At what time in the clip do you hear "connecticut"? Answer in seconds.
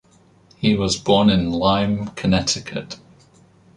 2.15-2.97